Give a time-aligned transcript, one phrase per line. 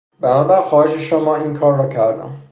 [0.21, 2.39] بنابر خواهش شما این کار را کردم